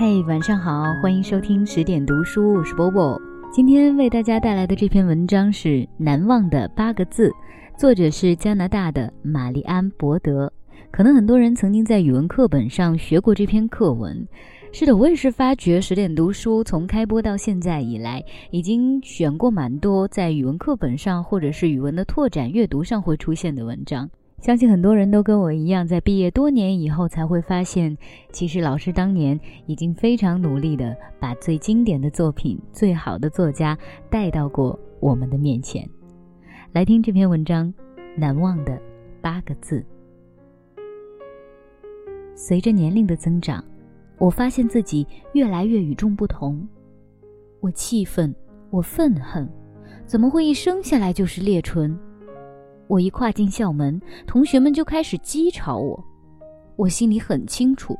[0.00, 3.20] 嘿，晚上好，欢迎收听十点读书，我是波波。
[3.52, 7.28] 今天为大家带来的这篇文章是《难忘的八个字》，
[7.76, 10.52] 作者是加拿大的玛丽安·伯德。
[10.92, 14.24] 可能很多人曾经在语文课本上学过这篇课文。
[14.70, 24.08] 是的，我也是发觉十点读书从开播到现在以来，已经选过蛮多在语文课本上或者是语文的拓展阅读上会出现的文章。
[24.40, 27.96] 相信很多人都跟我一样，在毕业多年以后才会发现，
[28.32, 33.76] 其实老师当年已经非常努力的把最经典的作品、最好的作家
[34.08, 35.88] 带到过我们的面前。
[36.72, 37.66] 来听这篇文章，
[38.16, 38.80] 《难忘的
[39.20, 39.80] 八个字》。
[42.34, 43.62] 随着年龄的增长。
[44.20, 46.66] 我发现自己越来越与众不同，
[47.60, 48.34] 我气愤，
[48.68, 49.48] 我愤恨，
[50.06, 51.96] 怎么会一生下来就是裂唇？
[52.88, 56.02] 我一跨进校门，同学们就开始讥嘲我。
[56.74, 57.96] 我心里很清楚，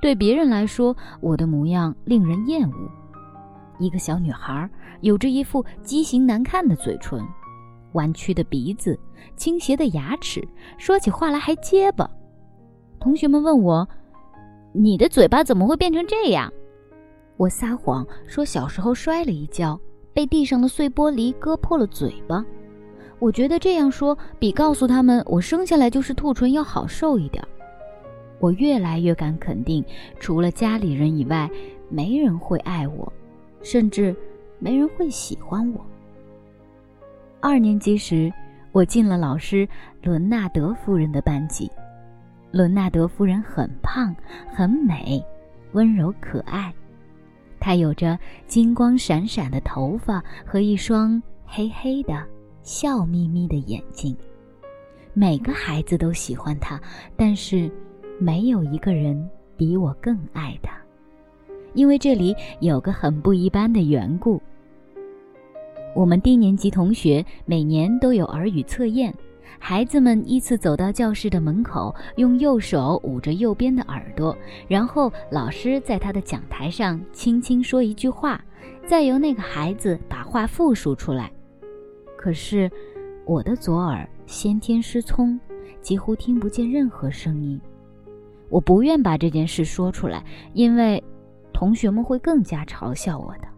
[0.00, 2.90] 对别人来说，我的模样令人厌恶。
[3.78, 4.68] 一个小女孩，
[5.02, 7.22] 有着一副畸形难看的嘴唇，
[7.92, 8.98] 弯曲的鼻子，
[9.36, 10.42] 倾斜的牙齿，
[10.78, 12.10] 说起话来还结巴。
[12.98, 13.88] 同学们问我。
[14.74, 16.50] 你的嘴巴怎么会变成这样？
[17.36, 19.78] 我撒谎说小时候摔了一跤，
[20.14, 22.42] 被地上的碎玻璃割破了嘴巴。
[23.22, 27.40] 我觉得这样说比告诉他们我生下来就是兔唇要好受一点。
[28.40, 29.84] 我越来越敢肯定，
[30.18, 31.48] 除了家里人以外，
[31.88, 33.12] 没人会爱我，
[33.62, 34.12] 甚至
[34.58, 35.80] 没人会喜欢我。
[37.40, 38.32] 二年级时，
[38.72, 39.68] 我进了老师
[40.02, 41.70] 伦纳德夫人的班级。
[42.50, 44.12] 伦纳德夫人很胖，
[44.52, 45.24] 很美，
[45.74, 46.74] 温柔可爱。
[47.60, 52.20] 她有着金光闪闪的头发和一双黑黑的、
[52.62, 54.16] 笑眯眯的眼睛。
[55.14, 56.80] 每个孩子都喜欢他，
[57.16, 57.70] 但是
[58.18, 60.72] 没有一个人比我更爱他，
[61.74, 64.40] 因为这里有个很不一般的缘故。
[65.94, 69.14] 我们低年级同学每年都有耳语测验。
[69.58, 74.36] 孩子们依次走到教室的门口，用右手捂着右边的耳朵，
[74.66, 78.42] 然后老师在他的讲台上轻轻说一句话，
[78.86, 81.30] 再由那个孩子把话复述出来。
[82.22, 82.70] 可是，
[83.26, 85.36] 我的左耳先天失聪，
[85.80, 87.60] 几乎听不见任何声音。
[88.48, 91.02] 我不愿把这件事说出来，因为
[91.52, 93.48] 同学们会更加嘲笑我的。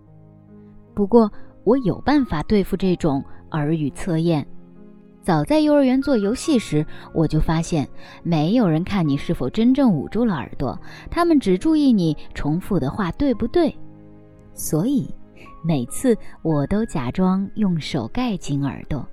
[0.94, 1.30] 不过，
[1.62, 4.46] 我有办法对付这种耳语测验。
[5.20, 7.86] 早在幼儿园做游戏时，我就发现
[8.22, 13.76] 没有人看你是否真正捂住了耳朵，他们只注意你重复的话对不对。
[14.54, 15.14] 所以，
[15.62, 19.06] 每次我都假装用手盖紧耳朵。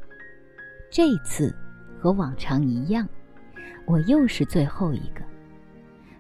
[0.92, 1.56] 这次
[2.00, 3.08] 和往常一样，
[3.86, 5.22] 我又是最后一个。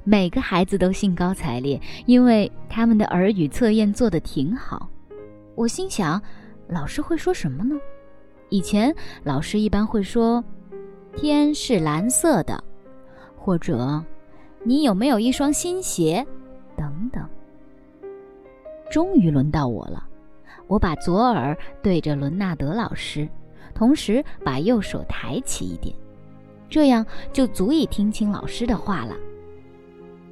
[0.04, 4.90] 每个孩子都兴高采烈，因为他们的耳语测验做得挺好。
[5.56, 6.20] 我心想，
[6.68, 7.76] 老师会说什么呢？
[8.50, 8.94] 以前
[9.24, 10.44] 老师一般会说
[11.16, 12.64] ：“天是蓝色的”，
[13.38, 14.04] 或者
[14.64, 16.26] “你有没有一双新鞋”。
[18.92, 20.06] 终于轮到我了，
[20.68, 23.28] 我把左耳对着伦纳德老师，
[23.74, 25.96] 同时把右手抬起一点，
[26.70, 27.04] 这样
[27.34, 29.16] 就足以听清老师的话了。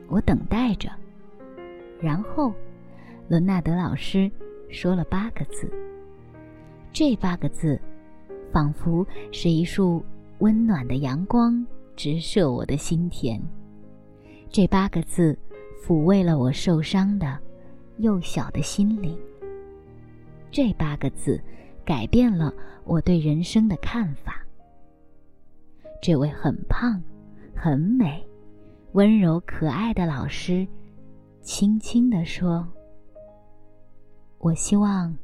[0.08, 0.92] 我等待着，
[2.00, 2.53] 然后
[3.28, 4.30] 伦纳德老师
[4.69, 5.72] 说了八个字。
[6.94, 7.80] 这八个字。
[8.52, 10.03] 仿佛是一束
[10.40, 11.64] 温暖的阳光，
[11.96, 13.40] 直射我的心田。
[14.50, 15.38] 这八个字
[15.86, 17.38] 抚慰了我受伤的
[18.00, 19.18] 幼小的心灵。
[20.52, 21.40] 这八个字
[21.86, 22.52] 改变了
[22.84, 24.44] 我对人生的看法。
[26.02, 27.02] 这位很胖、
[27.56, 28.26] 很美、
[28.94, 30.68] 温柔可爱的老师，
[31.42, 32.68] 轻轻地说
[34.40, 35.16] ：“我希望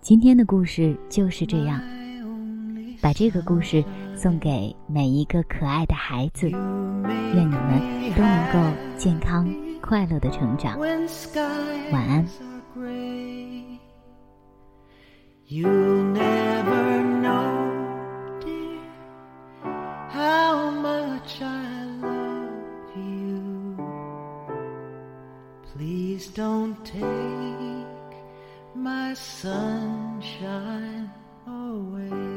[0.00, 1.78] 今天的故事就是这样。
[3.04, 3.84] 把这个故事
[4.16, 6.56] 送给每一个可爱的孩子，愿
[7.36, 7.78] 你们
[8.16, 8.58] 都能够
[8.96, 9.46] 健康
[9.82, 10.78] 快乐的成长。
[11.92, 12.26] 晚安。
[26.34, 26.96] Don't take
[28.74, 31.08] my sunshine
[31.46, 32.33] away.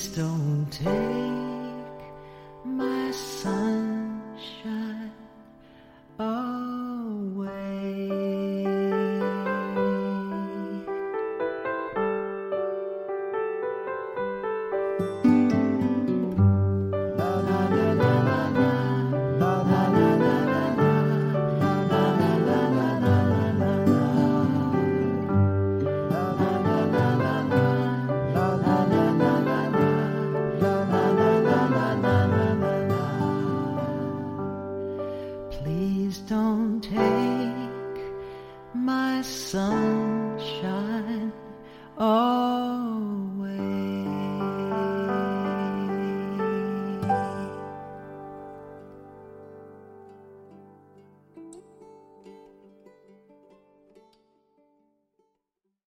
[0.00, 1.29] Please don't take